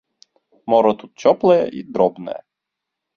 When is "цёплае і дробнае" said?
1.31-2.39